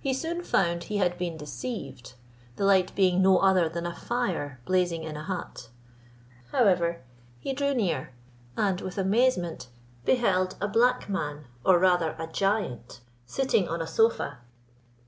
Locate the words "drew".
7.52-7.72